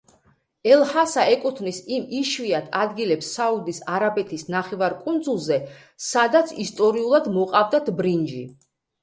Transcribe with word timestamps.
ელ-ჰასა 0.75 1.25
ეკუთვნის 1.33 1.81
იმ 1.97 2.07
იშვიათ 2.19 2.71
ადგილებს 2.85 3.29
საუდის 3.37 3.83
არაბეთის 3.99 4.47
ნახევარკუნძულზე 4.55 5.59
სადაც 6.09 6.57
ისტორიულად 6.67 7.31
მოყავდათ 7.39 7.95
ბრინჯი. 8.03 8.45